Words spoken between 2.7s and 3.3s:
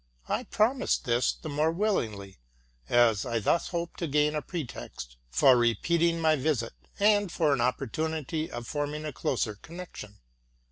as